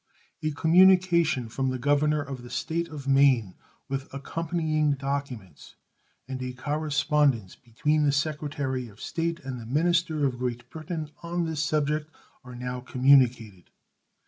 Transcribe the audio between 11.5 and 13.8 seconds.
subject are now communicated.